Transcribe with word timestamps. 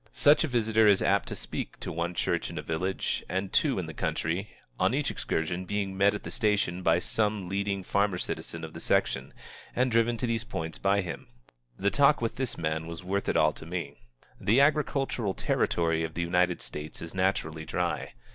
Such 0.13 0.43
a 0.43 0.47
visitor 0.47 0.87
is 0.87 1.03
apt 1.03 1.27
to 1.27 1.35
speak 1.35 1.79
to 1.81 1.91
one 1.91 2.15
church 2.15 2.49
in 2.49 2.57
a 2.57 2.63
village, 2.63 3.23
and 3.29 3.53
two 3.53 3.77
in 3.77 3.85
the 3.85 3.93
country, 3.93 4.49
on 4.79 4.95
each 4.95 5.11
excursion, 5.11 5.63
being 5.65 5.95
met 5.95 6.15
at 6.15 6.23
the 6.23 6.31
station 6.31 6.81
by 6.81 6.97
some 6.97 7.47
leading 7.47 7.83
farmer 7.83 8.17
citizen 8.17 8.63
of 8.63 8.73
the 8.73 8.79
section, 8.79 9.31
and 9.75 9.91
driven 9.91 10.17
to 10.17 10.25
these 10.25 10.43
points 10.43 10.79
by 10.79 11.01
him. 11.01 11.27
The 11.77 11.91
talk 11.91 12.19
with 12.19 12.37
this 12.37 12.57
man 12.57 12.87
was 12.87 13.03
worth 13.03 13.29
it 13.29 13.37
all 13.37 13.53
to 13.53 13.65
me. 13.67 13.93
The 14.39 14.59
agricultural 14.59 15.35
territory 15.35 16.03
of 16.03 16.15
the 16.15 16.23
United 16.23 16.63
States 16.63 16.99
is 16.99 17.13
naturally 17.13 17.63
dry. 17.63 18.13